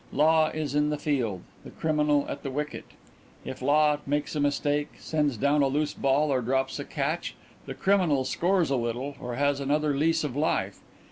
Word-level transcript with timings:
Law 0.11 0.47
is 0.47 0.73
in 0.73 0.89
the 0.89 0.97
field; 0.97 1.41
the 1.63 1.69
Criminal 1.69 2.25
at 2.27 2.41
the 2.41 2.49
wicket. 2.49 2.85
If 3.45 3.61
Law 3.61 3.99
makes 4.07 4.35
a 4.35 4.39
mistake 4.39 4.93
sends 4.97 5.37
down 5.37 5.61
a 5.61 5.67
loose 5.67 5.93
ball 5.93 6.33
or 6.33 6.41
drops 6.41 6.79
a 6.79 6.85
catch 6.85 7.35
the 7.67 7.75
Criminal 7.75 8.23
scores 8.25 8.71
a 8.71 8.75
little 8.77 9.15
or 9.21 9.35
has 9.35 9.59
another 9.59 9.95
lease 9.95 10.23
of 10.23 10.35
life. 10.35 10.79